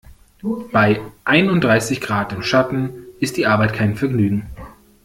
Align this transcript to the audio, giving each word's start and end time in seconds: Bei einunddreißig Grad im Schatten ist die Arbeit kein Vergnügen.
Bei 0.71 0.99
einunddreißig 1.25 2.01
Grad 2.01 2.33
im 2.33 2.41
Schatten 2.41 2.91
ist 3.19 3.37
die 3.37 3.45
Arbeit 3.45 3.73
kein 3.75 3.95
Vergnügen. 3.95 4.47